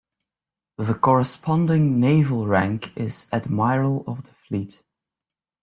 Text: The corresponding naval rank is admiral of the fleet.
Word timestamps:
The 0.79 0.95
corresponding 0.95 1.99
naval 1.99 2.47
rank 2.47 2.91
is 2.97 3.27
admiral 3.31 4.03
of 4.07 4.23
the 4.23 4.33
fleet. 4.33 4.81